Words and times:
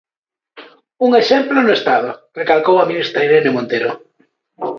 Un 1.05 1.11
"exemplo" 1.21 1.57
no 1.63 1.73
Estado, 1.79 2.09
recalcou 2.39 2.75
a 2.79 2.89
ministra 2.91 3.25
Irene 3.27 3.51
Montero. 3.57 3.91